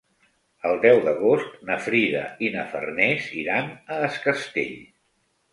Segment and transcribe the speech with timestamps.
[0.69, 4.77] El deu d'agost na Frida i na Farners iran a Es Castell.